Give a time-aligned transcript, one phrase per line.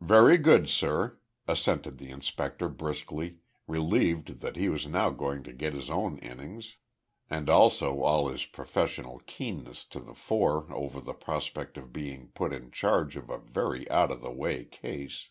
[0.00, 1.18] "Very good, sir,"
[1.48, 6.76] assented the inspector briskly, relieved that he was now going to get his own innings,
[7.28, 12.52] and also all his professional keenness to the fore over the prospect of being put
[12.52, 15.30] in charge of a very out of the way case.